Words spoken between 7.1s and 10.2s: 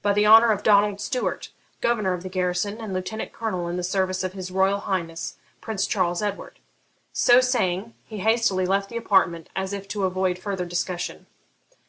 So saying, he hastily left the apartment, as if to